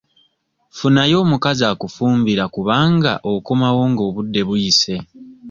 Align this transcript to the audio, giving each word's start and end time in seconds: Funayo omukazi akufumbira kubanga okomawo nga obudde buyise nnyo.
Funayo 0.77 1.15
omukazi 1.23 1.63
akufumbira 1.71 2.43
kubanga 2.55 3.11
okomawo 3.33 3.81
nga 3.91 4.01
obudde 4.07 4.41
buyise 4.47 4.95
nnyo. 5.01 5.37